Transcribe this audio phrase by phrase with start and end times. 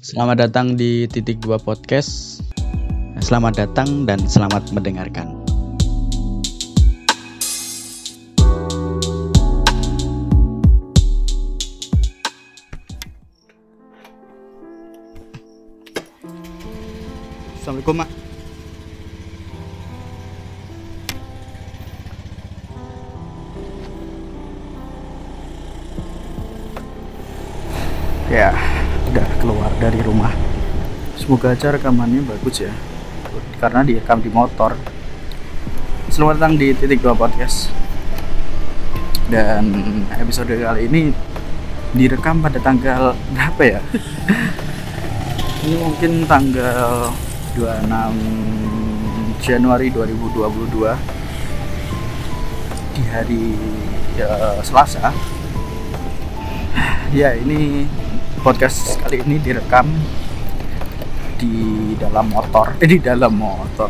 [0.00, 2.40] Selamat datang di Titik Dua Podcast.
[3.20, 5.36] Selamat datang dan selamat mendengarkan.
[17.60, 18.29] Assalamualaikum, Mak.
[31.30, 32.74] Semoga aja rekamannya bagus ya.
[33.62, 34.74] Karena direkam di motor.
[36.10, 37.70] Selamat datang di Titik Dua Podcast.
[39.30, 39.70] Dan
[40.10, 41.14] episode kali ini
[41.94, 43.78] direkam pada tanggal berapa ya?
[45.70, 47.14] ini mungkin tanggal
[47.54, 50.34] 26 Januari 2022
[52.98, 53.54] di hari
[54.18, 55.14] ya, Selasa.
[57.14, 57.86] Ya, ini
[58.42, 59.94] podcast kali ini direkam
[61.40, 63.88] di dalam motor eh di dalam motor.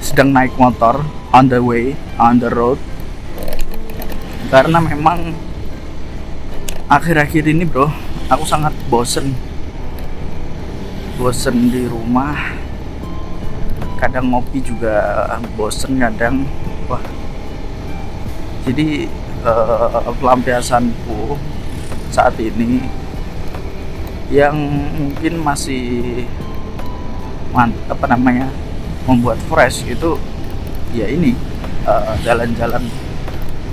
[0.00, 1.04] Sedang naik motor
[1.36, 2.80] on the way on the road.
[4.48, 5.36] Karena memang
[6.88, 7.92] akhir-akhir ini bro
[8.32, 9.36] aku sangat bosen.
[11.20, 12.56] Bosen di rumah.
[14.00, 15.28] Kadang ngopi juga
[15.60, 16.48] bosen kadang.
[16.88, 17.04] Wah.
[18.64, 19.06] Jadi
[19.44, 21.36] uh, pelampiasanku
[22.08, 22.80] saat ini
[24.26, 24.58] yang
[24.98, 26.26] mungkin masih
[27.54, 28.50] apa namanya
[29.06, 30.18] membuat fresh itu
[30.92, 31.32] ya ini
[32.26, 32.94] jalan-jalan uh,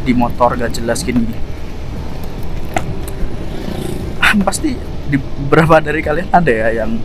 [0.03, 1.25] di motor gak jelas gini.
[4.43, 4.73] Pasti
[5.09, 6.97] di beberapa dari kalian ada ya yang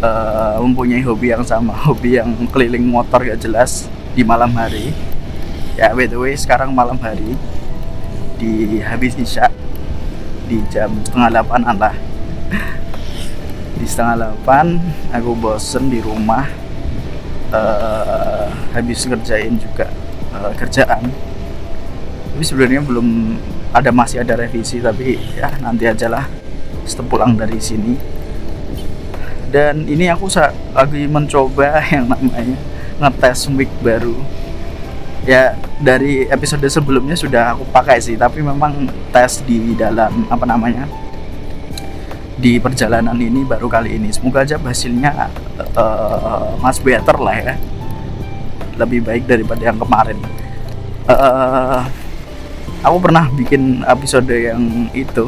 [0.00, 4.92] uh, mempunyai hobi yang sama hobi yang keliling motor gak jelas di malam hari?
[5.74, 7.34] Ya by the way sekarang malam hari
[8.38, 9.50] di habis isya
[10.44, 11.94] di jam setengah delapan lah
[13.78, 14.78] di setengah delapan
[15.10, 16.46] aku bosen di rumah.
[17.54, 19.86] Uh, habis ngerjain juga
[20.34, 21.06] uh, kerjaan.
[22.34, 23.38] Tapi sebenarnya belum
[23.70, 26.26] ada masih ada revisi tapi ya nanti aja lah
[26.82, 27.94] setelah pulang dari sini.
[29.54, 30.26] Dan ini aku
[30.74, 32.58] lagi mencoba yang namanya
[32.98, 34.18] ngetes mic baru.
[35.24, 40.84] Ya dari episode sebelumnya sudah aku pakai sih tapi memang tes di dalam apa namanya
[42.44, 44.12] di perjalanan ini baru kali ini.
[44.12, 45.32] Semoga aja hasilnya
[45.80, 47.56] uh, mas better lah ya.
[48.76, 50.20] Lebih baik daripada yang kemarin.
[51.08, 51.80] Uh,
[52.84, 54.60] aku pernah bikin episode yang
[54.92, 55.24] itu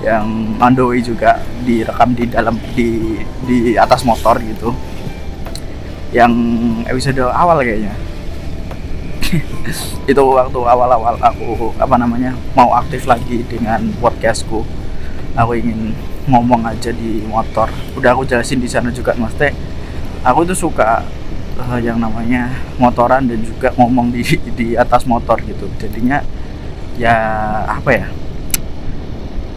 [0.00, 1.38] yang way juga
[1.68, 4.72] direkam di dalam di di atas motor gitu.
[6.16, 6.32] Yang
[6.88, 7.92] episode awal kayaknya.
[10.10, 14.60] Itu waktu awal-awal aku apa namanya mau aktif lagi dengan podcastku.
[15.32, 15.96] Aku ingin
[16.26, 17.70] ngomong aja di motor.
[17.98, 19.50] Udah aku jelasin di sana juga mas teh
[20.22, 21.02] aku tuh suka
[21.58, 24.22] uh, yang namanya motoran dan juga ngomong di
[24.58, 25.66] di atas motor gitu.
[25.78, 26.22] Jadinya
[27.00, 27.14] ya
[27.66, 28.06] apa ya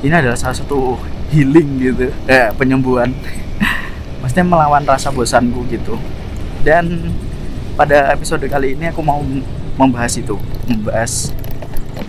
[0.06, 0.98] ini adalah salah satu
[1.34, 3.14] healing gitu eh, penyembuhan.
[4.22, 5.98] Maksudnya melawan rasa bosanku gitu.
[6.66, 7.14] Dan
[7.78, 9.22] pada episode kali ini aku mau
[9.76, 11.36] membahas itu membahas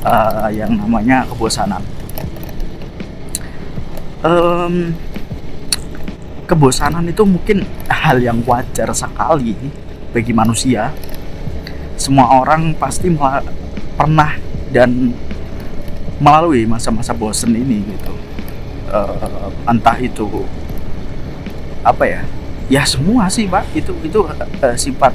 [0.06, 1.82] uh, yang namanya kebosanan
[4.24, 4.94] um,
[6.46, 9.56] kebosanan itu mungkin hal yang wajar sekali
[10.14, 10.94] bagi manusia.
[11.96, 13.08] Semua orang pasti
[13.96, 14.36] pernah
[14.70, 15.12] dan
[16.20, 18.14] melalui masa-masa bosen ini gitu.
[18.86, 20.46] Uh, entah itu
[21.82, 22.22] apa ya?
[22.70, 23.66] Ya semua sih pak.
[23.74, 25.12] Itu itu uh, sifat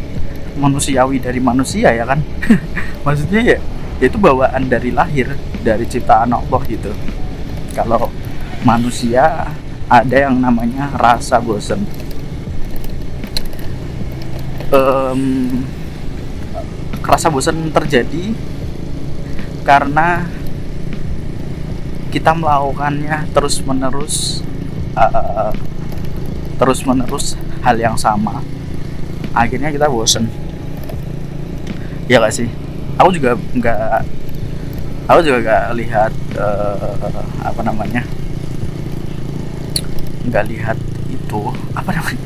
[0.59, 2.19] manusiawi dari manusia ya kan.
[3.05, 3.59] Maksudnya ya
[4.01, 6.91] itu bawaan dari lahir dari ciptaan Allah gitu.
[7.71, 8.11] Kalau
[8.61, 9.49] manusia
[9.91, 11.83] ada yang namanya rasa bosen.
[14.71, 15.65] Um,
[17.03, 18.31] rasa bosan terjadi
[19.67, 20.23] karena
[22.07, 24.39] kita melakukannya terus menerus
[24.95, 25.51] uh,
[26.55, 28.39] terus menerus hal yang sama.
[29.35, 30.31] Akhirnya kita bosen.
[32.07, 32.47] Ya gak sih?
[32.95, 34.03] Aku juga nggak
[35.11, 36.95] aku juga nggak lihat uh,
[37.43, 38.03] apa namanya
[40.31, 40.77] nggak lihat
[41.11, 41.41] itu
[41.75, 42.25] apa namanya?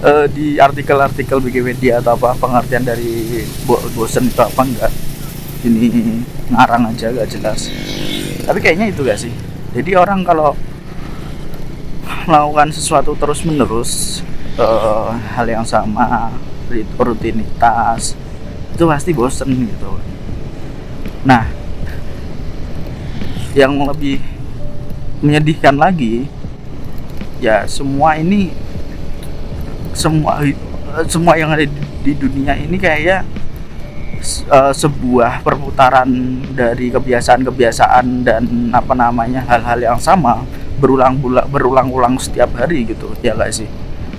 [0.00, 4.92] Uh, di artikel-artikel Wikipedia atau apa pengertian dari bo bosen itu apa enggak?
[5.62, 5.88] Ini
[6.48, 7.68] ngarang aja gak jelas.
[8.46, 9.32] Tapi kayaknya itu gak sih?
[9.76, 10.54] Jadi orang kalau
[12.26, 14.22] melakukan sesuatu terus menerus
[14.58, 16.30] uh, hal yang sama
[16.98, 18.18] rutinitas
[18.74, 19.90] itu pasti bosen gitu.
[21.26, 21.48] Nah
[23.56, 24.20] yang lebih
[25.24, 26.28] menyedihkan lagi
[27.42, 28.52] ya semua ini
[29.96, 30.44] semua
[31.08, 33.24] semua yang ada di, di dunia ini kayaknya
[34.48, 36.08] uh, sebuah perputaran
[36.56, 40.44] dari kebiasaan-kebiasaan dan apa namanya hal-hal yang sama
[40.76, 41.16] berulang
[41.48, 43.12] berulang-ulang setiap hari gitu.
[43.24, 43.68] Ya gak sih?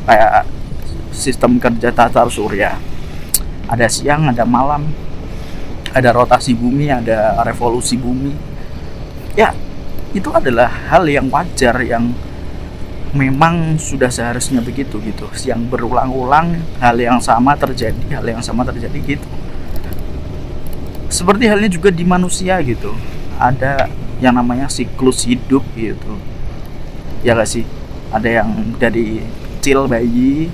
[0.05, 0.49] Kayak
[1.13, 2.77] sistem kerja tata surya.
[3.67, 4.87] Ada siang ada malam
[5.91, 8.33] ada rotasi bumi ada revolusi bumi.
[9.37, 9.53] Ya
[10.15, 12.15] itu adalah hal yang wajar yang
[13.15, 15.27] memang sudah seharusnya begitu gitu.
[15.47, 19.27] Yang berulang-ulang hal yang sama terjadi hal yang sama terjadi gitu.
[21.07, 22.91] Seperti halnya juga di manusia gitu.
[23.39, 23.87] Ada
[24.19, 26.19] yang namanya siklus hidup gitu.
[27.23, 27.63] Ya gak sih?
[28.11, 29.23] Ada yang dari
[29.59, 30.47] kecil bayi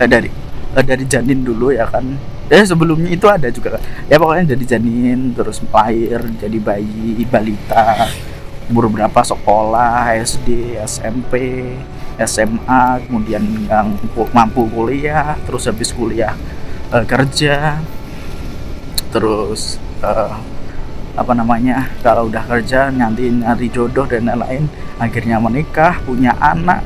[0.00, 0.28] eh, dari
[0.76, 2.04] eh, dari janin dulu ya kan.
[2.52, 3.80] Eh sebelumnya itu ada juga
[4.12, 8.04] ya pokoknya jadi janin terus lahir jadi bayi balita
[8.70, 11.32] umur berapa sekolah SD SMP
[12.20, 13.96] SMA kemudian yang
[14.30, 16.36] mampu kuliah terus habis kuliah
[16.92, 17.80] uh, kerja
[19.10, 20.36] terus uh,
[21.12, 24.64] apa namanya kalau udah kerja nanti nyari jodoh dan lain-lain
[24.96, 26.80] akhirnya menikah punya anak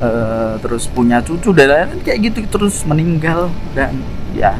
[0.00, 4.00] uh, terus punya cucu dan lain-lain kayak gitu terus meninggal dan
[4.32, 4.56] ya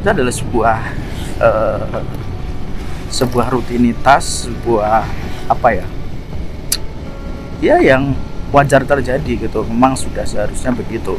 [0.00, 0.78] itu adalah sebuah
[1.42, 2.00] uh,
[3.08, 5.04] sebuah rutinitas sebuah
[5.48, 5.86] apa ya
[7.58, 8.14] ya yang
[8.52, 9.64] wajar terjadi gitu.
[9.68, 11.16] Memang sudah seharusnya begitu.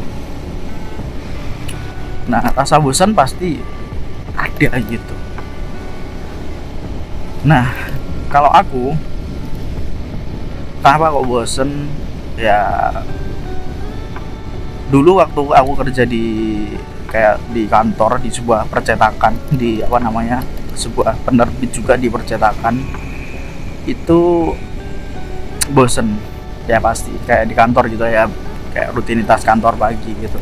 [2.30, 3.62] Nah rasa bosan pasti
[4.34, 5.16] ada gitu.
[7.46, 7.70] Nah
[8.30, 8.94] kalau aku
[10.82, 11.70] kenapa kok bosen?
[12.40, 12.88] Ya
[14.88, 16.24] dulu waktu aku kerja di
[17.12, 20.40] kayak di kantor di sebuah percetakan di apa namanya
[20.80, 22.80] sebuah penerbit juga di percetakan
[23.84, 24.56] itu
[25.76, 26.16] bosen.
[26.72, 27.12] Ya pasti.
[27.28, 28.32] Kayak di kantor gitu ya
[28.72, 30.40] kayak rutinitas kantor pagi gitu.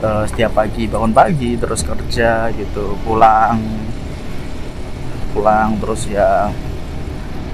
[0.00, 3.56] Uh, setiap pagi bangun pagi terus kerja gitu pulang.
[5.32, 6.52] Pulang terus ya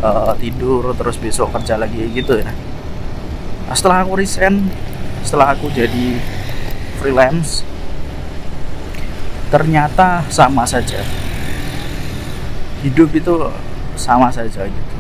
[0.02, 2.50] uh, tidur terus besok kerja lagi gitu ya.
[3.66, 4.70] Nah, setelah aku resign
[5.26, 6.22] setelah aku jadi
[7.02, 7.66] freelance
[9.50, 11.02] ternyata sama saja
[12.86, 13.34] hidup itu
[13.98, 14.96] sama saja gitu.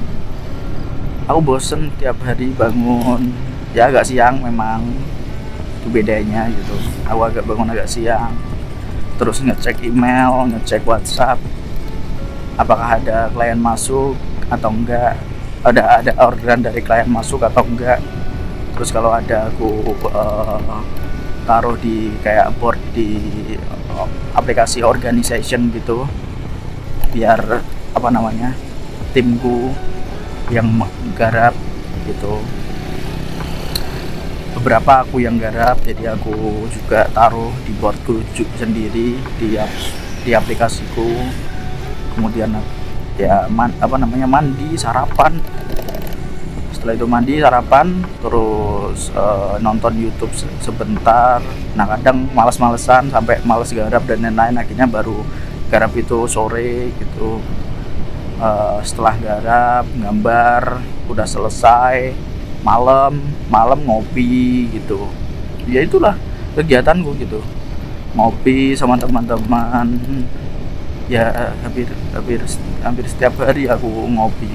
[1.30, 3.30] Aku bosen tiap hari bangun.
[3.70, 4.82] Ya agak siang memang.
[5.82, 6.74] Itu bedanya gitu.
[7.06, 8.34] Aku agak bangun agak siang.
[9.18, 11.38] Terus ngecek email ngecek WhatsApp.
[12.58, 14.18] Apakah ada klien masuk
[14.50, 15.14] atau enggak?
[15.62, 18.02] Ada ada orderan dari klien masuk atau enggak?
[18.74, 20.82] Terus kalau ada aku uh,
[21.46, 23.18] taruh di kayak board di
[23.94, 26.06] uh, aplikasi organization gitu.
[27.10, 27.40] Biar
[27.96, 28.52] apa namanya
[29.16, 29.72] timku
[30.52, 30.68] yang
[31.16, 31.56] garap
[32.04, 32.36] gitu.
[34.56, 38.20] Beberapa aku yang garap jadi aku juga taruh di boardku
[38.60, 39.48] sendiri di
[40.24, 41.08] di aplikasiku.
[42.12, 42.52] Kemudian
[43.16, 45.40] ya man, apa namanya mandi sarapan.
[46.72, 51.40] Setelah itu mandi sarapan terus uh, nonton YouTube sebentar.
[51.76, 55.20] Nah kadang males-malesan sampai males garap dan lain-lain akhirnya baru
[55.68, 57.42] garap itu sore gitu
[58.40, 62.12] uh, setelah garap gambar udah selesai
[62.64, 65.06] malam malam ngopi gitu.
[65.66, 66.18] Ya itulah
[66.54, 67.42] kegiatanku gitu.
[68.16, 70.00] Ngopi sama teman-teman.
[71.06, 72.42] Ya hampir hampir
[72.82, 74.50] hampir setiap hari aku ngopi.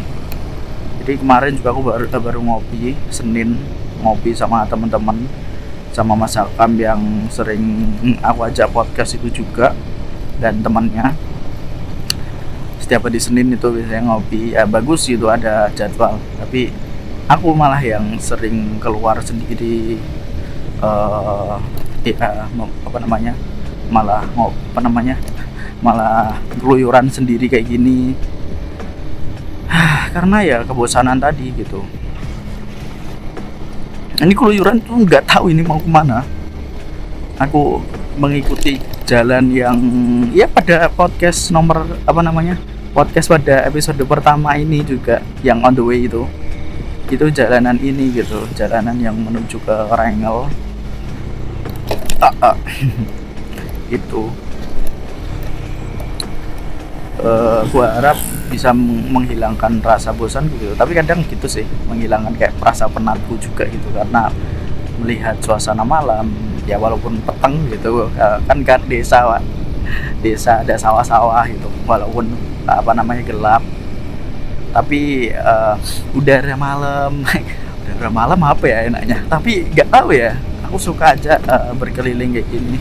[1.02, 3.58] Jadi kemarin juga aku baru baru ngopi Senin
[4.02, 5.26] ngopi sama teman-teman
[5.92, 7.92] sama Mas Akam yang sering
[8.24, 9.76] aku ajak podcast itu juga
[10.40, 11.31] dan temannya
[12.92, 14.52] setiap hari Senin itu biasanya ngopi.
[14.52, 16.20] Ya bagus itu ada jadwal.
[16.44, 16.76] Tapi
[17.32, 19.96] aku malah yang sering keluar sendiri
[20.84, 21.56] uh,
[22.04, 23.32] ya apa namanya
[23.88, 25.16] malah mau apa namanya
[25.80, 28.12] malah keluyuran sendiri kayak gini.
[30.12, 31.88] Karena ya kebosanan tadi gitu.
[34.20, 36.28] Ini keluyuran tuh nggak tahu ini mau ke mana.
[37.40, 37.80] Aku
[38.20, 39.80] mengikuti jalan yang
[40.36, 42.60] ya pada podcast nomor apa namanya
[42.92, 46.28] podcast pada episode pertama ini juga yang on the way itu.
[47.12, 50.48] Itu jalanan ini gitu jalanan yang menuju ke Rengel
[52.24, 52.58] ah, ah.
[53.98, 54.32] itu.
[57.22, 58.18] Uh, gua harap
[58.50, 60.76] bisa menghilangkan rasa bosan gitu.
[60.76, 63.88] Tapi kadang gitu sih menghilangkan kayak rasa penatku juga gitu.
[63.96, 64.28] Karena
[65.00, 66.30] melihat suasana malam
[66.68, 68.06] ya walaupun peteng gitu
[68.46, 69.42] kan kan desa
[70.22, 72.30] desa ada sawah-sawah gitu walaupun
[72.66, 73.64] apa namanya gelap.
[74.72, 75.76] Tapi uh,
[76.16, 77.26] udara malam.
[77.82, 79.20] Udara malam apa ya enaknya?
[79.28, 80.38] Tapi nggak tahu ya.
[80.70, 82.78] Aku suka aja uh, berkeliling kayak gini.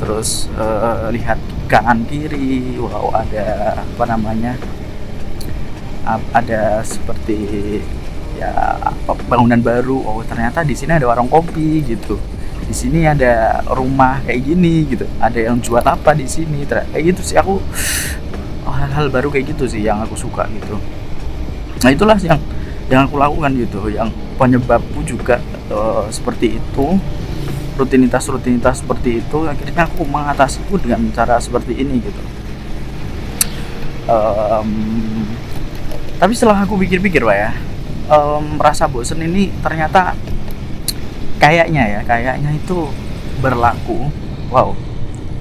[0.00, 1.36] Terus uh, lihat
[1.68, 2.80] kanan kiri.
[2.80, 4.56] Wow ada apa namanya?
[6.32, 7.80] Ada seperti
[8.40, 8.80] ya
[9.28, 10.00] bangunan baru.
[10.08, 12.16] Oh ternyata di sini ada warung kopi gitu.
[12.64, 15.04] Di sini ada rumah kayak gini gitu.
[15.20, 16.64] Ada yang jual apa di sini?
[16.64, 17.60] Kayak gitu sih aku
[18.84, 20.76] hal-hal baru kayak gitu sih yang aku suka gitu.
[21.80, 22.38] Nah itulah yang
[22.92, 23.88] yang aku lakukan gitu.
[23.88, 25.40] Yang penyebabku juga
[25.72, 26.86] uh, seperti itu.
[27.74, 32.22] Rutinitas-rutinitas seperti itu akhirnya aku mengatasiku dengan cara seperti ini gitu.
[34.04, 34.70] Um,
[36.20, 37.50] tapi setelah aku pikir-pikir pak ya
[38.12, 38.60] um,
[38.92, 40.12] bosen ini ternyata
[41.40, 42.92] kayaknya ya kayaknya itu
[43.42, 44.12] berlaku.
[44.54, 44.76] Wow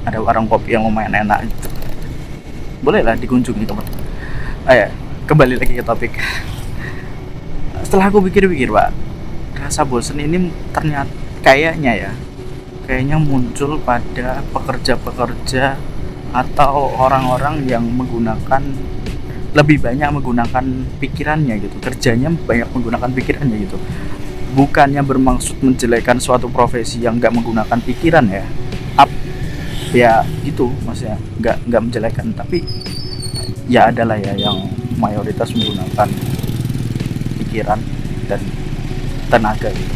[0.03, 1.67] ada warung kopi yang lumayan enak itu
[2.83, 3.87] bolehlah dikunjungi teman.
[4.67, 4.91] Oh ya
[5.23, 6.19] kembali lagi ke topik.
[7.87, 8.91] Setelah aku pikir-pikir pak
[9.55, 11.07] rasa bosen ini ternyata
[11.39, 12.11] kayaknya ya
[12.83, 15.79] kayaknya muncul pada pekerja-pekerja
[16.35, 18.59] atau orang-orang yang menggunakan
[19.53, 20.65] lebih banyak menggunakan
[20.99, 21.75] pikirannya gitu.
[21.79, 23.77] Kerjanya banyak menggunakan pikirannya gitu.
[24.53, 28.43] Bukannya bermaksud menjelekan suatu profesi yang nggak menggunakan pikiran ya
[29.93, 31.15] ya gitu maksudnya.
[31.39, 32.65] Nggak nggak menjelekan tapi
[33.69, 34.67] ya adalah ya yang
[34.99, 36.09] mayoritas menggunakan
[37.39, 37.79] pikiran
[38.27, 38.41] dan
[39.29, 39.95] tenaga gitu.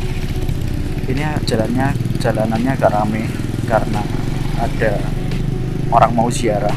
[1.07, 1.87] Ini jalannya
[2.19, 3.23] jalanannya agak rame
[3.65, 4.01] karena
[4.59, 4.91] ada
[5.91, 6.75] orang mau ziarah.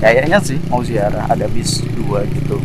[0.00, 2.60] Kayaknya sih mau ziarah ada bis dua gitu.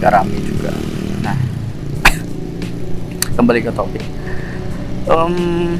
[0.00, 0.72] Agak rame juga.
[1.20, 1.36] Nah
[3.36, 4.04] kembali ke topik.
[5.10, 5.76] Um,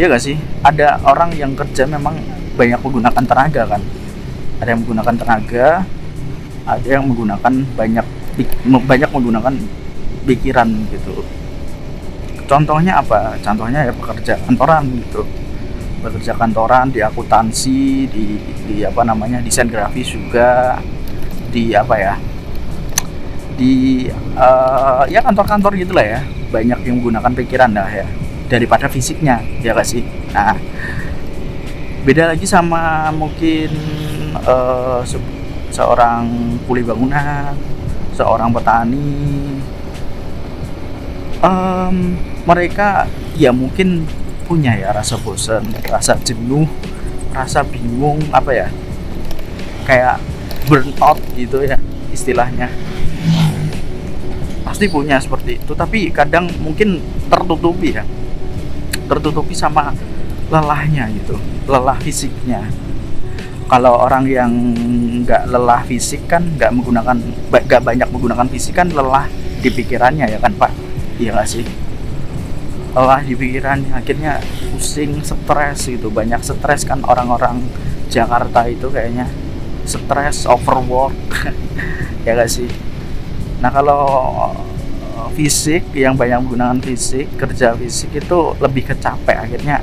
[0.00, 0.40] iya gak sih?
[0.64, 2.16] Ada orang yang kerja memang
[2.56, 3.82] banyak menggunakan tenaga kan?
[4.64, 5.84] Ada yang menggunakan tenaga
[6.64, 8.06] ada yang menggunakan banyak
[8.88, 9.54] banyak menggunakan
[10.24, 11.20] pikiran gitu.
[12.48, 13.36] Contohnya apa?
[13.44, 15.22] Contohnya ya pekerja kantoran gitu.
[16.00, 18.24] Bekerja kantoran di akuntansi di
[18.64, 20.80] di apa namanya desain grafis juga
[21.52, 22.14] di apa ya
[23.60, 24.08] di
[24.40, 26.20] uh, ya kantor-kantor gitulah ya.
[26.48, 28.08] Banyak yang menggunakan pikiran dah ya
[28.50, 30.02] daripada fisiknya ya gak sih?
[30.34, 30.58] Nah
[32.02, 33.70] beda lagi sama mungkin
[34.42, 35.16] uh, se
[35.70, 37.54] seorang kuli bangunan
[38.18, 39.16] seorang petani.
[41.40, 44.04] Um, mereka ya mungkin
[44.44, 46.68] punya ya rasa bosan, rasa jenuh,
[47.32, 48.68] rasa bingung apa ya,
[49.88, 50.20] kayak
[50.68, 51.80] burnout gitu ya
[52.12, 52.68] istilahnya.
[54.66, 57.00] Pasti punya seperti itu, tapi kadang mungkin
[57.32, 58.04] tertutupi ya,
[59.10, 59.90] tertutupi sama
[60.46, 61.34] lelahnya gitu,
[61.66, 62.62] lelah fisiknya.
[63.66, 64.50] Kalau orang yang
[65.22, 67.18] nggak lelah fisik kan nggak menggunakan
[67.50, 70.72] nggak banyak menggunakan fisik kan lelah di pikirannya ya kan Pak?
[71.20, 71.64] Iya gak sih?
[72.96, 74.40] Lelah di pikiran akhirnya
[74.72, 76.08] pusing stres gitu.
[76.08, 77.60] Banyak stres kan orang-orang
[78.08, 79.28] Jakarta itu kayaknya.
[79.84, 81.14] Stres overwork.
[82.20, 82.68] Ya gak sih?
[83.64, 84.04] Nah kalau
[85.34, 89.82] fisik yang banyak menggunakan fisik kerja fisik itu lebih kecapek akhirnya.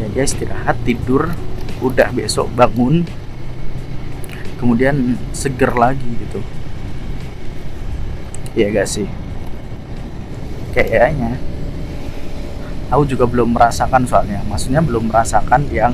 [0.00, 1.30] Ya dia istirahat tidur
[1.84, 3.04] udah besok bangun
[4.58, 6.40] kemudian seger lagi gitu.
[8.54, 9.04] Ya gak sih?
[10.72, 11.36] Kayaknya.
[12.88, 14.40] Aku juga belum merasakan soalnya.
[14.46, 15.92] Maksudnya belum merasakan yang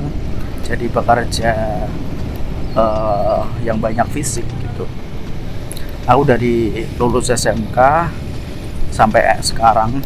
[0.62, 1.52] jadi pekerja
[2.76, 4.84] uh, yang banyak fisik gitu.
[6.06, 7.78] Aku dari lulus SMK
[8.90, 10.02] sampai sekarang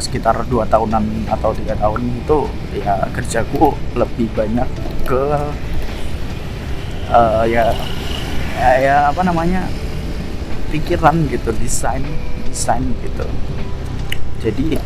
[0.00, 2.48] sekitar dua tahunan atau tiga tahun itu
[2.80, 4.64] ya kerjaku lebih banyak
[5.04, 5.22] ke
[7.12, 7.76] uh, ya,
[8.56, 9.68] ya ya apa namanya
[10.72, 12.00] pikiran gitu desain
[12.48, 13.28] desain gitu.
[14.40, 14.80] Jadi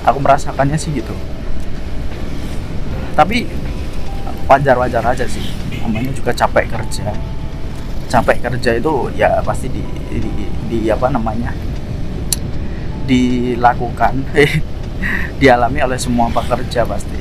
[0.00, 1.12] aku merasakannya sih gitu.
[3.12, 3.52] Tapi
[4.48, 5.44] wajar-wajar aja sih.
[5.84, 7.12] Namanya juga capek kerja.
[8.08, 11.56] Capek kerja itu ya pasti di, di, di apa namanya
[13.08, 14.20] dilakukan
[15.40, 17.16] dialami oleh semua pekerja pasti.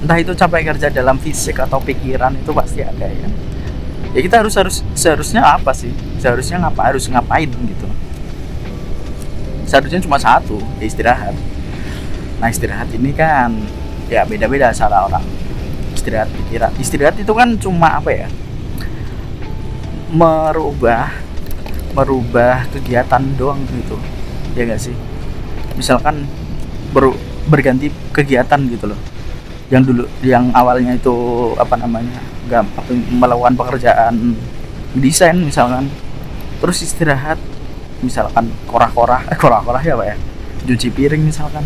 [0.00, 3.28] Entah itu capek kerja dalam fisik atau pikiran itu pasti ada ya.
[4.10, 5.92] Ya kita harus harus seharusnya apa sih?
[6.20, 7.88] Seharusnya ngapa harus ngapain gitu?
[9.64, 11.36] Seharusnya cuma satu ya istirahat.
[12.42, 13.54] Nah istirahat ini kan
[14.10, 15.24] ya beda-beda salah orang
[15.94, 16.72] istirahat pikiran.
[16.80, 18.28] Istirahat itu kan cuma apa ya?
[20.10, 21.29] Merubah
[21.94, 23.98] merubah kegiatan doang gitu.
[24.54, 24.94] Ya gak sih?
[25.74, 26.26] Misalkan
[26.94, 27.14] ber,
[27.46, 29.00] berganti kegiatan gitu loh.
[29.70, 31.14] Yang dulu yang awalnya itu
[31.54, 32.18] apa namanya
[32.50, 34.34] gampang melakukan pekerjaan
[34.98, 35.86] desain misalkan
[36.58, 37.38] terus istirahat
[38.02, 40.16] misalkan korah-korah eh korah-korah ya pak ya?
[40.66, 41.62] Cuci piring misalkan.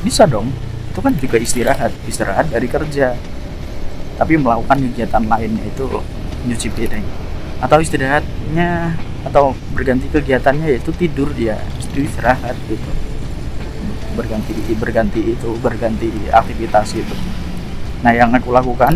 [0.00, 0.48] Bisa dong.
[0.92, 3.12] Itu kan juga istirahat istirahat dari kerja.
[4.16, 5.84] Tapi melakukan kegiatan lainnya itu
[6.48, 7.25] nyuci piring
[7.62, 8.96] atau istirahatnya
[9.26, 11.60] atau berganti kegiatannya yaitu tidur dia.
[11.80, 12.90] Itu istirahat gitu.
[14.16, 17.16] Berganti berganti itu berganti aktivitas itu
[18.04, 18.94] nah yang aku lakukan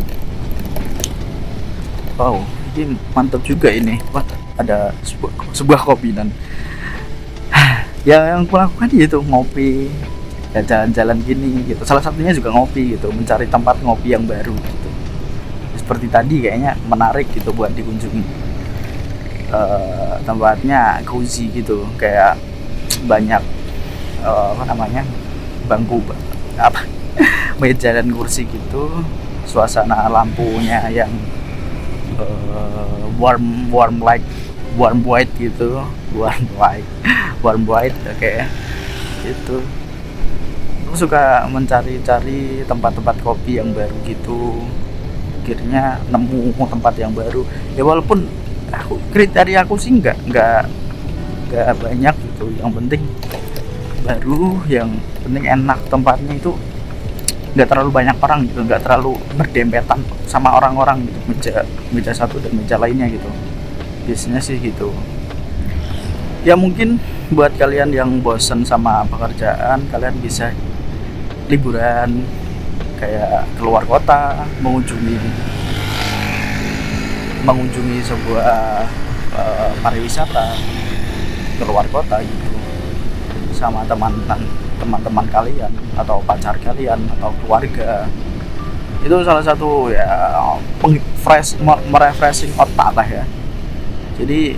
[2.21, 2.37] wow
[2.77, 3.99] ini mantap juga ini.
[4.15, 4.23] Wah
[4.55, 6.31] ada sebuah, sebuah kopi dan
[8.09, 9.91] ya yang aku lakukan itu ngopi.
[10.51, 11.83] Ya jalan-jalan gini gitu.
[11.87, 14.89] Salah satunya juga ngopi gitu mencari tempat ngopi yang baru gitu.
[15.79, 18.50] Seperti tadi kayaknya menarik gitu buat dikunjungi
[19.51, 22.39] uh, tempatnya cozy gitu kayak
[23.07, 23.43] banyak
[24.25, 25.03] uh, apa namanya
[25.69, 26.03] bangku
[26.59, 26.83] apa
[27.61, 28.91] meja dan kursi gitu
[29.47, 31.11] suasana lampunya yang
[32.19, 34.25] uh, warm warm light
[34.79, 35.83] warm white gitu
[36.19, 36.87] warm white
[37.43, 38.49] warm white kayak
[39.25, 39.59] itu.
[40.91, 44.59] Aku suka mencari-cari tempat-tempat kopi yang baru gitu
[45.41, 47.43] akhirnya nemu tempat yang baru.
[47.75, 48.27] Ya walaupun
[48.71, 50.63] aku kriteria aku sih nggak nggak
[51.51, 52.47] nggak banyak gitu.
[52.59, 53.03] Yang penting
[54.07, 54.91] baru yang
[55.27, 56.53] penting enak tempatnya itu
[57.55, 58.61] nggak terlalu banyak orang gitu.
[58.65, 60.01] Nggak terlalu berdempetan
[60.31, 61.19] sama orang-orang gitu.
[61.27, 61.53] Meja
[61.91, 63.31] meja satu dan meja lainnya gitu.
[64.07, 64.95] Biasanya sih gitu.
[66.41, 66.97] Ya mungkin
[67.29, 70.51] buat kalian yang bosen sama pekerjaan kalian bisa
[71.53, 72.25] liburan
[72.97, 75.21] kayak keluar kota mengunjungi
[77.45, 78.85] mengunjungi sebuah
[79.37, 80.57] uh, pariwisata
[81.61, 82.49] keluar kota gitu.
[83.57, 84.41] Sama teman-teman
[84.81, 88.09] teman-teman kalian atau pacar kalian atau keluarga.
[89.01, 90.37] Itu salah satu ya
[91.21, 93.25] fresh merefreshing otak lah ya.
[94.21, 94.57] Jadi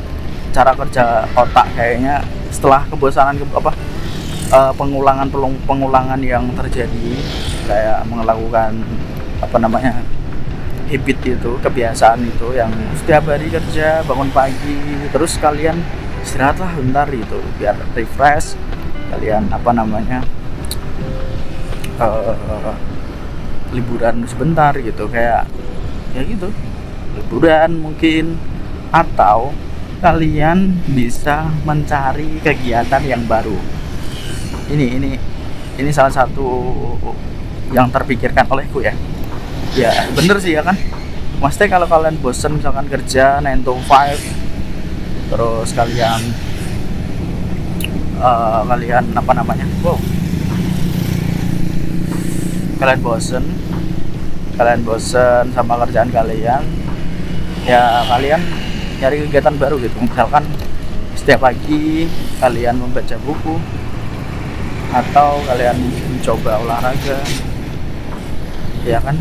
[0.55, 2.23] cara kerja otak kayaknya
[2.53, 3.73] setelah kebosanan ke, apa
[4.53, 5.27] uh, pengulangan
[5.65, 7.09] pengulangan yang terjadi
[7.66, 8.85] kayak melakukan
[9.40, 10.05] apa namanya
[10.92, 12.68] habit itu kebiasaan itu yang
[13.00, 15.81] setiap hari kerja bangun pagi terus kalian
[16.20, 18.61] istirahatlah bentar itu biar refresh.
[19.12, 20.24] Kalian apa namanya
[22.00, 22.76] uh,
[23.72, 25.48] liburan sebentar gitu kayak
[26.12, 26.52] ya gitu.
[27.16, 28.37] Liburan mungkin
[28.92, 29.52] atau
[30.05, 33.57] kalian bisa mencari kegiatan yang baru.
[34.68, 35.11] Ini ini
[35.81, 36.48] ini salah satu
[37.72, 38.92] yang terpikirkan olehku ya
[39.73, 40.77] ya bener sih ya kan?
[41.41, 46.21] Maksudnya kalau kalian bosen misalkan kerja 9 to 5 terus kalian
[48.21, 49.67] uh, kalian apa namanya?
[49.81, 49.99] Wow.
[52.79, 53.45] Kalian bosen
[54.53, 56.63] kalian bosen sama kerjaan kalian
[57.65, 58.41] ya kalian
[59.01, 59.97] nyari kegiatan baru gitu.
[59.99, 60.45] Misalkan
[61.17, 62.07] setiap pagi
[62.39, 63.57] kalian membaca buku
[64.93, 65.81] atau kalian
[66.13, 67.19] mencoba olahraga.
[68.83, 69.15] Ya kan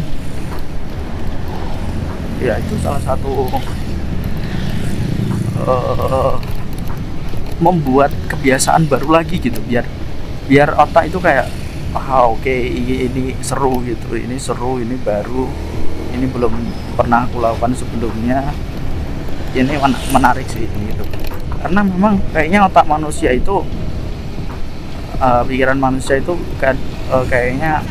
[2.41, 3.47] ya itu salah satu
[5.61, 6.35] uh,
[7.61, 9.85] membuat kebiasaan baru lagi gitu biar
[10.49, 11.45] biar otak itu kayak
[11.93, 12.65] ah oke okay,
[13.07, 15.45] ini seru gitu ini seru ini baru
[16.11, 16.53] ini belum
[16.97, 18.51] pernah aku lakukan sebelumnya
[19.53, 19.75] ini
[20.11, 21.03] menarik sih gitu.
[21.61, 23.61] Karena memang kayaknya otak manusia itu
[25.21, 26.73] uh, pikiran manusia itu kan
[27.13, 27.83] uh, kayaknya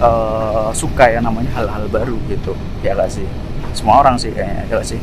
[0.00, 3.24] uh, suka ya namanya hal-hal baru gitu ya gak sih.
[3.72, 5.00] Semua orang sih kayaknya ya gak sih.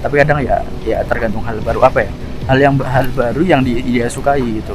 [0.00, 2.10] Tapi kadang ya ya tergantung hal baru apa ya.
[2.48, 4.74] Hal yang hal baru yang di, dia sukai gitu.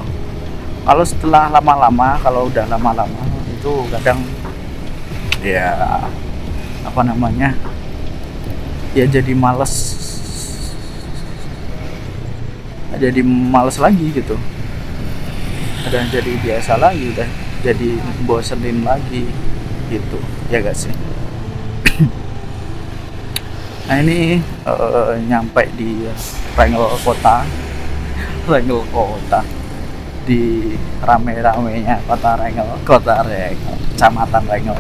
[0.85, 4.21] Kalau setelah lama-lama kalau udah lama-lama itu kadang
[5.41, 5.73] ya
[6.85, 7.57] apa namanya
[8.93, 9.97] ya jadi males.
[12.95, 14.39] Jadi males lagi gitu.
[15.89, 17.29] Ada jadi biasa lagi udah
[17.65, 17.89] jadi
[18.23, 19.25] bosenin lagi
[19.89, 20.21] gitu.
[20.53, 20.93] Ya gak sih
[23.85, 26.09] nah ini uh, nyampe di
[26.57, 27.45] Rengel kota.
[28.49, 29.41] Rengel kota.
[30.25, 30.73] Di
[31.05, 34.79] rame-ramenya kota Rengel kota Rengel kecamatan Rengel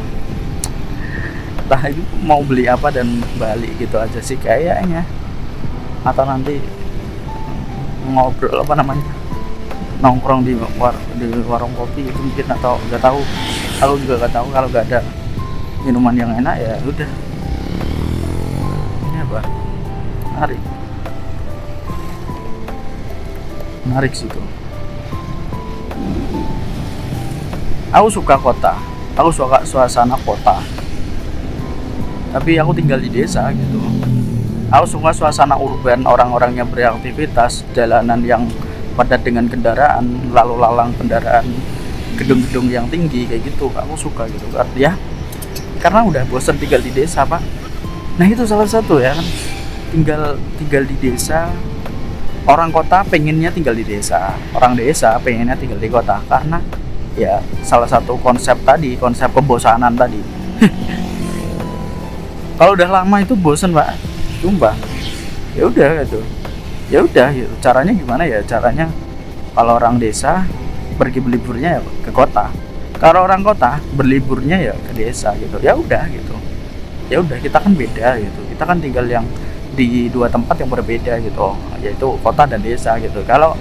[1.65, 3.09] entah itu mau beli apa dan
[3.41, 5.01] balik gitu aja sih kayaknya.
[6.05, 6.61] Atau nanti
[8.05, 9.05] ngobrol apa namanya
[9.97, 13.17] nongkrong di war di warung kopi itu mungkin atau nggak tahu.
[13.81, 14.99] Aku juga nggak tahu kalau nggak ada
[15.81, 17.09] minuman yang enak ya udah
[19.35, 19.43] apa
[20.39, 20.57] hari
[23.83, 24.43] menarik sih tuh
[27.95, 28.75] aku suka kota.
[29.15, 30.59] Aku suka suasana kota.
[32.35, 33.79] Tapi aku tinggal di desa gitu.
[34.67, 38.43] Aku suka suasana urban orang-orangnya beraktivitas jalanan yang
[38.99, 41.47] padat dengan kendaraan lalu lalang kendaraan
[42.19, 43.71] gedung-gedung yang tinggi kayak gitu.
[43.71, 44.43] Aku suka gitu.
[44.51, 44.99] Kan ya
[45.79, 47.39] karena udah bosan tinggal di desa pak
[48.15, 49.11] nah itu salah satu ya.
[49.15, 49.27] Kan
[49.91, 50.21] tinggal
[50.59, 51.51] tinggal di desa.
[52.45, 54.37] Orang kota pengennya tinggal di desa.
[54.53, 56.21] Orang desa pengennya tinggal di kota.
[56.29, 56.61] Karena
[57.17, 60.21] ya salah satu konsep tadi konsep kebosanan tadi.
[62.59, 63.97] Kalau udah lama itu bosan pak.
[64.39, 64.75] Sumpah.
[65.57, 66.21] Ya udah gitu.
[66.87, 67.51] Ya udah gitu.
[67.59, 68.39] caranya gimana ya?
[68.45, 68.87] Caranya
[69.57, 70.45] kalau orang desa
[70.95, 72.47] pergi berliburnya ya ke kota.
[72.95, 75.59] Kalau orang kota berliburnya ya ke desa gitu.
[75.59, 76.35] Ya udah gitu
[77.09, 78.41] ya udah kita kan beda gitu.
[78.55, 79.25] Kita kan tinggal yang
[79.75, 81.53] di dua tempat yang berbeda gitu.
[81.83, 83.21] Yaitu kota dan desa gitu.
[83.27, 83.53] Kalau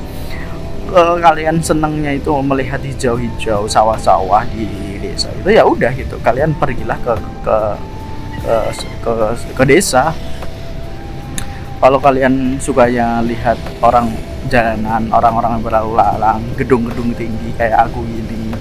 [0.92, 6.16] uh, kalian senangnya itu melihat hijau-hijau sawah-sawah di desa itu ya udah gitu.
[6.20, 7.56] Kalian pergilah ke ke
[8.44, 8.56] ke,
[9.00, 9.12] ke,
[9.56, 10.12] ke desa.
[11.80, 14.08] Kalau kalian sukanya lihat orang
[14.48, 18.56] jalanan orang-orang yang berlalu lalang gedung-gedung tinggi kayak aku ini.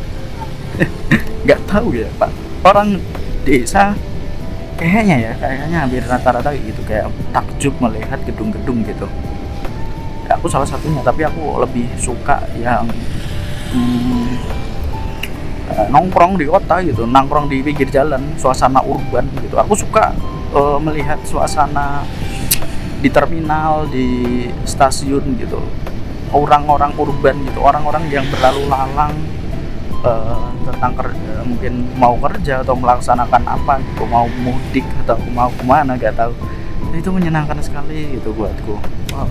[1.48, 2.32] Nggak tahu ya pak.
[2.64, 3.00] Orang
[3.48, 3.96] desa
[4.84, 9.08] kayaknya ya kayaknya hampir rata-rata gitu kayak takjub melihat gedung-gedung gitu.
[10.28, 12.84] Ya, aku salah satunya tapi aku lebih suka yang
[13.72, 14.28] hmm,
[15.72, 19.56] eh, nongkrong di kota gitu nongkrong di pinggir jalan suasana urban gitu.
[19.56, 20.12] Aku suka
[20.52, 22.04] uh, melihat suasana
[23.00, 25.64] di terminal di stasiun gitu.
[26.36, 29.16] Orang-orang urban gitu orang-orang yang berlalu lalang
[30.04, 35.64] uh, tentang kerja mungkin mau kerja atau melaksanakan apa gitu mau mudik atau mau ke
[35.64, 36.32] mana gak tahu
[36.94, 38.78] itu menyenangkan sekali gitu buatku
[39.16, 39.28] wow.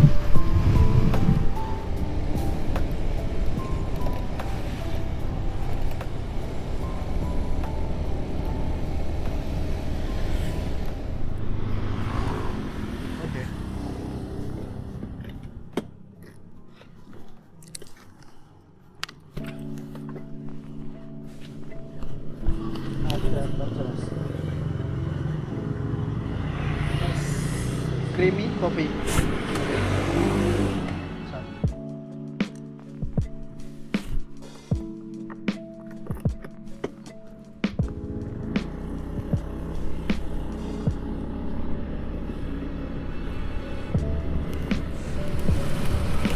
[28.63, 28.87] Kopi.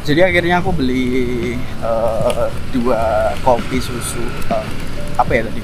[0.07, 4.67] Jadi akhirnya aku beli uh, dua kopi susu uh,
[5.19, 5.63] apa ya tadi?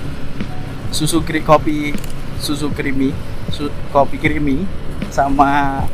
[0.91, 1.95] Susu kri kopi
[2.43, 3.15] susu creamy
[3.55, 4.67] su kopi creamy
[5.15, 5.87] sama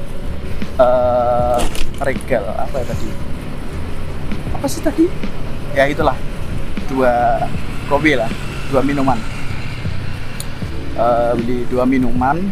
[0.78, 1.60] uh,
[2.00, 3.08] regal apa ya tadi?
[4.54, 5.04] Apa sih tadi?
[5.74, 6.16] Ya itulah.
[6.88, 7.44] Dua
[7.90, 8.30] kopi lah
[8.72, 9.18] dua minuman.
[10.98, 12.42] Uh, beli dua minuman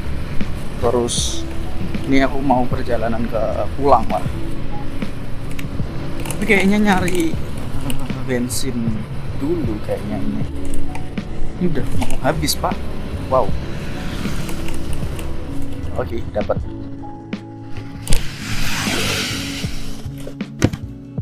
[0.78, 1.42] terus
[2.06, 3.42] ini aku mau perjalanan ke
[3.74, 4.22] pulang lah
[6.36, 7.32] tapi kayaknya nyari
[8.28, 8.76] bensin
[9.40, 10.44] dulu kayaknya ini.
[11.56, 12.76] Ini udah mau habis pak.
[13.32, 13.48] Wow.
[15.96, 16.60] Oke dapat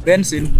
[0.05, 0.53] bensin.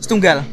[0.00, 0.44] Setunggal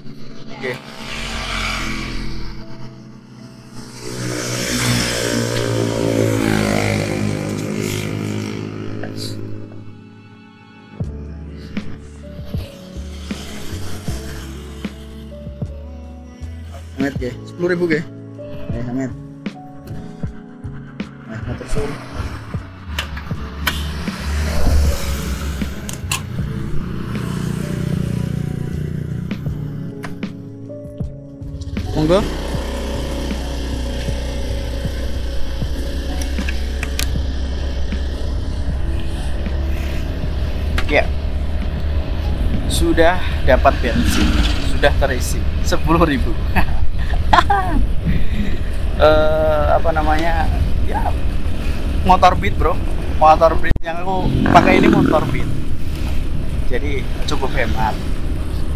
[32.03, 32.19] Monggo.
[40.91, 41.07] Ya.
[42.67, 44.27] Sudah dapat bensin,
[44.75, 46.35] sudah terisi sepuluh ribu.
[48.99, 50.51] uh, apa namanya
[50.83, 51.07] ya
[52.03, 52.75] motor beat bro
[53.15, 55.47] motor beat yang aku pakai ini motor beat
[56.67, 56.99] jadi
[57.31, 57.95] cukup hemat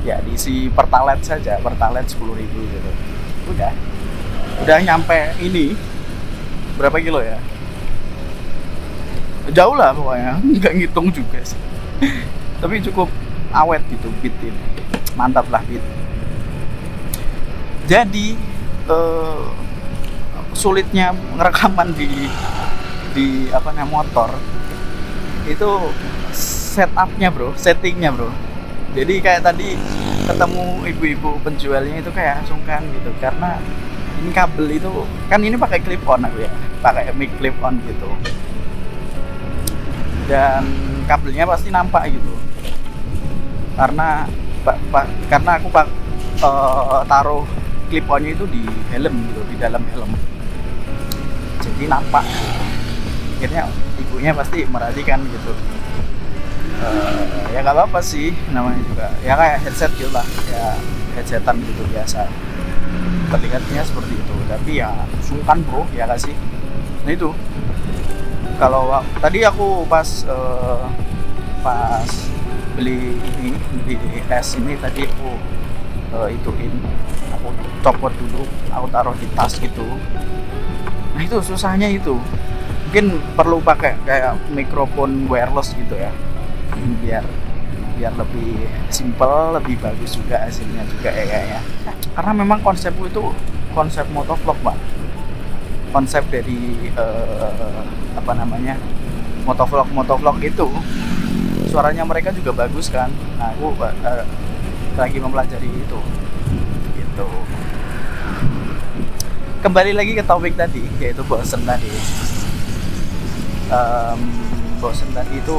[0.08, 3.07] ya diisi pertalite saja pertalite sepuluh ribu gitu
[3.52, 3.74] udah.
[4.64, 5.74] Udah nyampe ini.
[6.76, 7.40] Berapa kilo ya?
[9.54, 10.40] Jauh lah pokoknya.
[10.60, 11.60] Nggak ngitung juga sih.
[12.62, 13.08] Tapi cukup
[13.54, 14.62] awet gitu beat ini.
[15.16, 15.82] Mantap lah beat
[17.88, 18.36] jadi
[18.92, 19.48] uh,
[20.52, 22.28] sulitnya ngerekaman di
[23.16, 24.30] di apa namanya motor
[25.48, 25.70] itu
[26.36, 27.56] setupnya bro.
[27.56, 28.28] Settingnya bro.
[28.92, 29.80] Jadi kayak tadi
[30.28, 33.10] ketemu ibu-ibu penjualnya itu kayak sungkan gitu.
[33.24, 33.56] Karena
[34.20, 34.92] ini kabel itu
[35.32, 36.52] kan ini pakai clip on aku ya
[36.84, 38.12] pakai mic clip on gitu.
[40.28, 40.68] Dan
[41.08, 42.36] kabelnya pasti nampak gitu.
[43.80, 44.28] Karena
[44.68, 45.88] pa, pa, karena aku pak
[46.44, 47.48] uh, taruh
[47.88, 50.12] clip onnya itu di helm gitu di dalam helm.
[51.64, 52.28] Jadi nampak.
[53.38, 53.70] Akhirnya
[54.02, 55.54] ibunya pasti merhatikan gitu
[56.84, 59.08] uh, ya nggak apa-apa sih namanya juga.
[59.26, 60.78] Ya kayak headset gitu lah ya
[61.18, 62.30] headsetan gitu biasa.
[63.34, 64.36] Terlihatnya seperti itu.
[64.48, 66.36] Tapi ya sungkan bro ya gak sih?
[67.04, 67.34] Nah itu.
[68.58, 68.90] Kalau
[69.22, 70.88] tadi aku pas uh,
[71.62, 72.10] pas
[72.74, 73.54] beli ini
[73.86, 75.30] beli es ini tadi aku
[76.16, 76.74] uh, ituin.
[77.38, 79.86] Aku copot dulu aku taruh di tas gitu.
[81.14, 82.18] Nah itu susahnya itu.
[82.88, 86.08] Mungkin perlu pakai kayak mikrofon wireless gitu ya
[87.02, 87.26] biar
[87.98, 91.62] biar lebih simple lebih bagus juga hasilnya juga ya kayaknya
[92.14, 93.34] karena memang konsepku itu
[93.74, 94.78] konsep motovlog pak
[95.90, 97.82] konsep dari uh,
[98.14, 98.78] apa namanya
[99.48, 100.68] motovlog motovlog itu
[101.68, 103.12] suaranya mereka juga bagus kan.
[103.38, 104.26] Nah aku uh,
[104.98, 106.00] lagi mempelajari itu.
[106.96, 107.28] Gitu.
[109.62, 111.92] Kembali lagi ke topik tadi yaitu bosen tadi.
[113.68, 114.20] Um,
[114.80, 115.58] bosen tadi itu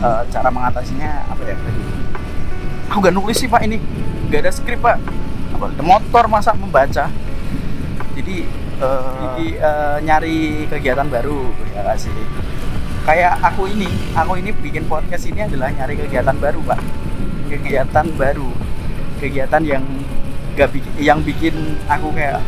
[0.00, 1.56] uh, cara mengatasinya apa ya?
[1.56, 1.82] Tadi
[2.90, 3.78] aku gak nulis sih pak ini.
[4.32, 4.98] Gak ada skrip pak.
[5.54, 7.08] Apa motor masa membaca.
[8.16, 8.36] Jadi
[8.82, 12.12] uh, jadi uh, nyari kegiatan baru ya kasih
[13.00, 16.80] kayak aku ini aku ini bikin podcast ini adalah nyari kegiatan baru pak.
[17.48, 18.50] Kegiatan baru.
[19.20, 19.84] Kegiatan yang
[20.56, 21.54] gak bikin yang bikin
[21.86, 22.40] aku kayak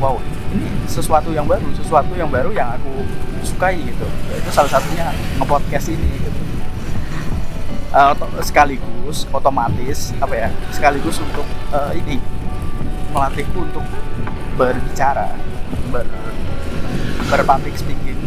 [0.00, 0.16] wow
[0.50, 3.04] ini sesuatu yang baru sesuatu yang baru yang aku
[3.44, 4.06] sukai gitu.
[4.32, 6.30] Itu salah satunya ngepodcast ini gitu
[7.94, 12.22] uh, sekaligus otomatis apa ya sekaligus untuk uh, ini
[13.10, 13.84] melatihku untuk
[14.54, 15.34] berbicara
[15.90, 16.06] ber
[17.30, 18.18] berpublic speaking.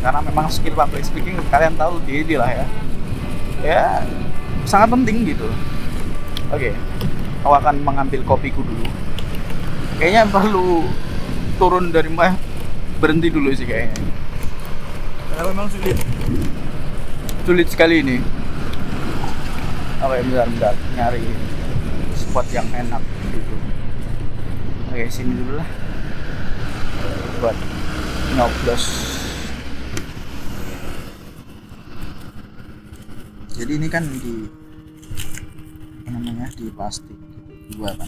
[0.00, 2.66] Karena memang skill public speaking kalian tahu di lah ya.
[3.64, 3.84] Ya
[4.68, 5.48] sangat penting gitu.
[6.52, 6.74] Oke okay.
[7.42, 8.86] aku akan mengambil kopiku dulu.
[9.96, 10.84] Kayaknya perlu
[11.56, 12.36] turun dari mah
[13.00, 13.96] berhenti dulu sih kayaknya.
[15.32, 15.96] Karena memang sulit.
[17.48, 18.16] Sulit sekali ini
[19.96, 21.24] apa ya bentar bentar nyari
[22.12, 23.00] spot yang enak
[23.32, 23.56] gitu.
[24.92, 25.68] Oke sini dulu lah.
[27.40, 27.56] Buat
[28.36, 28.84] nyoblos.
[33.56, 34.44] Jadi ini kan di
[36.06, 37.18] namanya di plastik
[37.72, 38.06] dua kan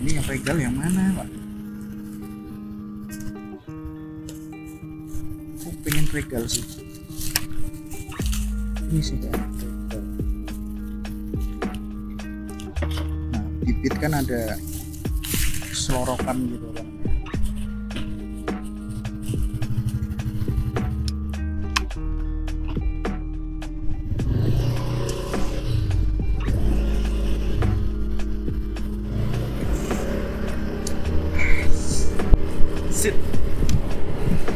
[0.00, 1.28] ini yang regal yang mana pak?
[5.60, 6.64] Aku pengen regal sih.
[8.90, 9.59] Ini sih kan
[13.60, 14.56] bibit kan ada
[15.76, 16.86] selorokan gitu kan.
[32.90, 33.16] Sit.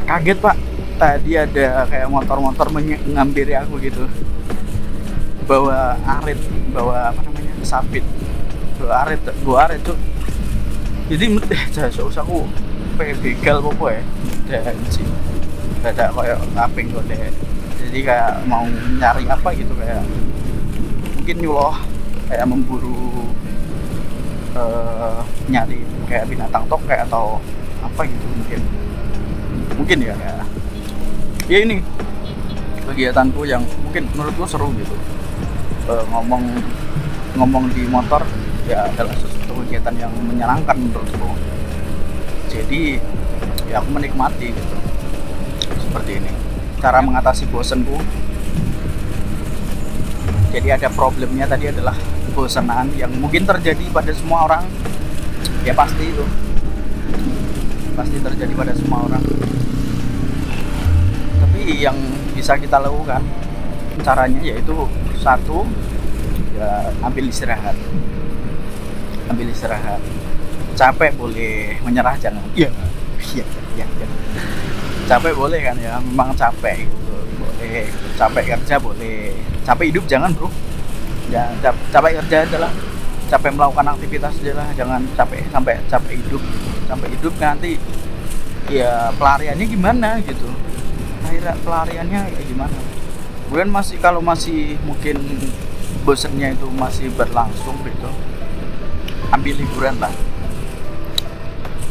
[0.05, 0.57] kaget pak.
[0.95, 4.07] Tadi ada kayak motor-motor mengampiri aku gitu.
[5.49, 6.39] Bawa arit
[6.71, 7.53] bawa apa namanya?
[7.65, 8.05] Sabit
[8.75, 9.97] dua arit dua arit tuh
[11.05, 12.49] jadi eh jasa aku
[12.97, 14.03] pengen begal apa ya.
[14.45, 15.05] Dan sih
[15.85, 17.17] ada kayak kaping kok deh
[17.85, 18.65] jadi kayak mau
[18.97, 20.01] nyari apa gitu kayak
[21.17, 21.77] mungkin nyuloh
[22.29, 23.29] kayak memburu
[24.57, 27.37] uh, nyari kayak binatang tokai atau
[27.85, 28.61] apa gitu mungkin.
[29.75, 30.35] Mungkin ya ya,
[31.49, 31.81] ya ini
[32.85, 34.97] kegiatanku yang mungkin menurutku seru gitu.
[35.85, 36.41] Uh, ngomong
[37.37, 38.25] ngomong di motor
[38.65, 41.29] ya adalah sesuatu kegiatan yang menyenangkan menurutku.
[42.49, 42.97] Jadi
[43.69, 44.77] ya aku menikmati gitu.
[45.85, 46.31] Seperti ini.
[46.81, 47.97] Cara mengatasi bosenku.
[50.55, 51.93] Jadi ada problemnya tadi adalah
[52.33, 54.63] bosanan yang mungkin terjadi pada semua orang.
[55.67, 56.25] Ya pasti itu.
[57.93, 59.23] Pasti terjadi pada semua orang.
[61.43, 61.97] Tapi yang
[62.33, 63.23] bisa kita lakukan
[64.03, 64.75] caranya yaitu
[65.23, 65.63] satu
[66.55, 67.75] ya ambil istirahat
[69.29, 70.01] ambil istirahat.
[70.75, 72.67] Capek boleh menyerah jangan iya.
[73.15, 73.45] Iya
[73.79, 74.07] iya ya.
[75.05, 77.15] capek boleh kan ya memang capek gitu.
[77.39, 77.87] Boleh
[78.19, 79.33] capek kerja boleh.
[79.63, 80.51] Capek hidup jangan bro.
[81.31, 82.71] Ya capek kerja adalah
[83.31, 84.67] capek melakukan aktivitas aja lah.
[84.75, 86.43] Jangan capek sampai capek hidup.
[86.85, 87.71] Sampai hidup nanti
[88.67, 90.49] ya pelariannya gimana gitu.
[91.23, 92.77] Akhirnya pelariannya kayak gimana.
[93.47, 95.21] Kemudian masih kalau masih mungkin
[96.03, 98.09] bosennya itu masih berlangsung gitu
[99.35, 100.13] ambil liburan lah.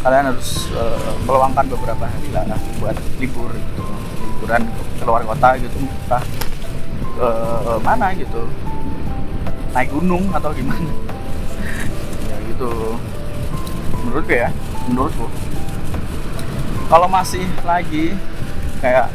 [0.04, 2.44] Kalian harus uh, meluangkan beberapa hari lah
[2.80, 3.85] buat libur gitu.
[4.37, 4.62] Liburan
[5.00, 6.24] keluar kota gitu entah
[7.16, 7.28] ke
[7.68, 8.48] uh, mana gitu.
[9.76, 10.88] Naik gunung atau gimana.
[12.24, 12.96] Ya gitu.
[14.04, 14.48] Menurutku ya
[14.88, 15.26] menurutku.
[16.88, 18.12] Kalau masih lagi
[18.85, 19.09] kayak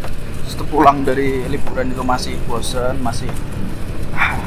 [0.50, 3.30] setelah pulang dari liburan itu masih bosen masih
[4.18, 4.42] ah,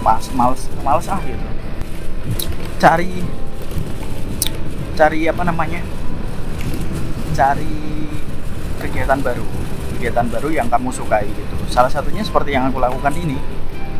[0.00, 1.61] mas males males ah gitu
[2.82, 3.22] cari
[4.98, 5.78] cari apa namanya?
[7.30, 7.78] Cari
[8.82, 9.46] kegiatan baru
[9.94, 11.54] kegiatan baru yang kamu sukai gitu.
[11.70, 13.38] Salah satunya seperti yang aku lakukan ini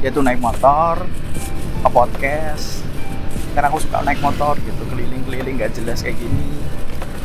[0.03, 0.99] yaitu naik motor
[1.79, 2.83] ke podcast
[3.55, 6.51] karena aku suka naik motor gitu keliling-keliling gak jelas kayak gini.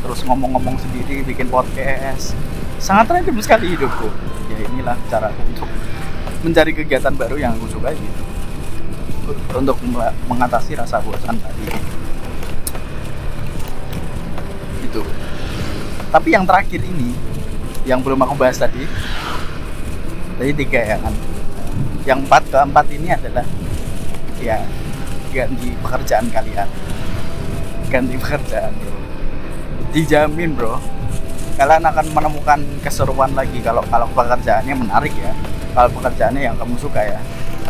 [0.06, 2.38] Terus ngomong-ngomong sendiri bikin podcast.
[2.78, 4.06] Sangat random sekali hidupku.
[4.46, 5.66] Ya inilah cara untuk
[6.46, 8.27] mencari kegiatan baru yang aku suka gitu
[9.32, 9.76] untuk
[10.28, 11.66] mengatasi rasa bosan tadi.
[14.84, 15.02] Itu
[16.08, 17.12] tapi yang terakhir ini
[17.84, 18.88] yang belum aku bahas tadi
[20.40, 21.14] tadi tiga ya kan?
[22.08, 23.44] Yang empat keempat ini adalah
[24.40, 24.64] ya
[25.28, 26.68] ganti pekerjaan kalian.
[27.92, 28.72] Ganti pekerjaan.
[28.72, 28.96] Bro
[29.88, 30.76] dijamin bro
[31.56, 35.32] kalian akan menemukan keseruan lagi kalau kalau pekerjaannya menarik ya.
[35.76, 37.20] Kalau pekerjaannya yang kamu suka ya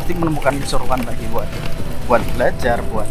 [0.09, 1.45] pasti menemukan keseruan lagi buat
[2.09, 3.05] buat belajar buat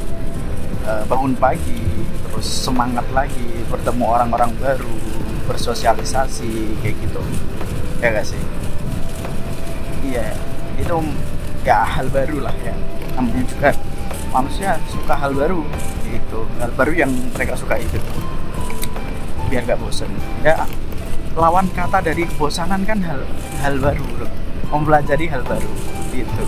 [0.89, 1.77] uh, bangun pagi
[2.25, 4.97] terus semangat lagi bertemu orang-orang baru
[5.45, 7.21] bersosialisasi kayak gitu.
[8.01, 8.41] Ya gak sih?
[10.09, 10.33] Iya
[10.81, 10.97] itu
[11.61, 12.73] ya hal baru lah ya.
[13.13, 13.69] Namanya juga
[14.33, 15.61] manusia suka hal baru
[16.09, 18.01] itu hal baru yang mereka suka itu.
[19.53, 20.09] Biar gak bosen.
[20.41, 20.65] Ya
[21.37, 23.21] lawan kata dari kebosanan kan hal
[23.61, 24.01] hal baru
[24.73, 25.69] mempelajari hal baru
[26.09, 26.45] gitu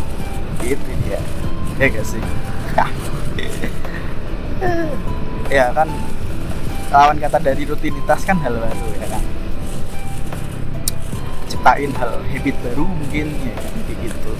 [0.63, 1.19] gitu ya
[1.79, 2.23] ya gak sih?
[5.49, 5.89] Ya kan
[6.93, 9.23] lawan kata dari rutinitas kan hal baru ya kan.
[11.49, 14.33] Ciptain hal habit baru mungkin ya kan gitu.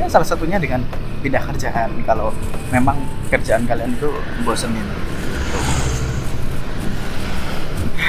[0.00, 0.80] Ya salah satunya dengan
[1.20, 1.92] pindah kerjaan.
[2.08, 2.32] Kalau
[2.72, 2.96] memang
[3.28, 4.08] kerjaan kalian itu
[4.46, 4.86] bosenin.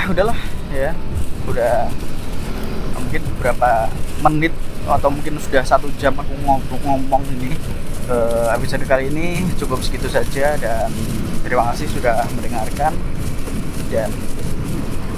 [0.07, 0.37] Udahlah
[0.71, 0.95] ya.
[1.51, 1.89] Udah
[2.95, 3.91] mungkin beberapa
[4.23, 4.53] menit
[4.87, 7.53] atau mungkin sudah satu jam aku ngomong-ngomong ini
[8.09, 10.89] uh, episode kali ini cukup segitu saja dan
[11.45, 12.93] terima kasih sudah mendengarkan
[13.93, 14.09] dan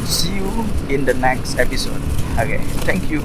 [0.03, 0.49] see you
[0.91, 2.01] in the next episode.
[2.35, 3.23] Oke okay, thank you